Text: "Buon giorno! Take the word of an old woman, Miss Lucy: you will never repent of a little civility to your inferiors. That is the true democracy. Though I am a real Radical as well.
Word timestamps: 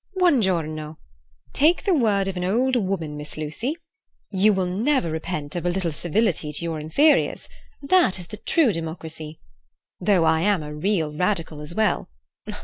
"Buon 0.15 0.41
giorno! 0.41 0.97
Take 1.53 1.83
the 1.83 1.93
word 1.93 2.27
of 2.27 2.35
an 2.35 2.43
old 2.43 2.75
woman, 2.75 3.15
Miss 3.15 3.37
Lucy: 3.37 3.75
you 4.31 4.51
will 4.51 4.65
never 4.65 5.11
repent 5.11 5.55
of 5.55 5.63
a 5.63 5.69
little 5.69 5.91
civility 5.91 6.51
to 6.51 6.63
your 6.65 6.79
inferiors. 6.79 7.47
That 7.83 8.17
is 8.17 8.25
the 8.25 8.37
true 8.37 8.73
democracy. 8.73 9.39
Though 9.99 10.23
I 10.25 10.39
am 10.41 10.63
a 10.63 10.73
real 10.73 11.13
Radical 11.13 11.61
as 11.61 11.75
well. 11.75 12.09